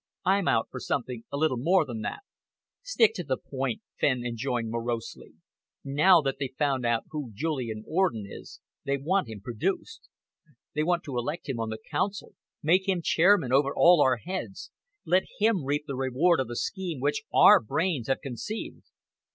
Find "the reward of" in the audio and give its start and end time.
15.85-16.47